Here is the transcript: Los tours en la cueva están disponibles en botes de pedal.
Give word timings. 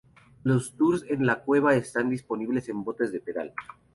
Los 0.43 0.73
tours 0.77 1.05
en 1.09 1.27
la 1.27 1.43
cueva 1.43 1.75
están 1.75 2.09
disponibles 2.09 2.67
en 2.69 2.83
botes 2.83 3.11
de 3.11 3.19
pedal. 3.19 3.53